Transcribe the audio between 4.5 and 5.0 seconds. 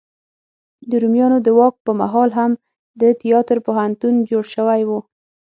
شوی و.